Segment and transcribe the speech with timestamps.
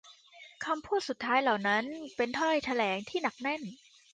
[0.65, 1.83] คำพูดสุดท้ายเหล่านั้น
[2.15, 3.61] เป็นถ้อยแถลงที่หนักแน่น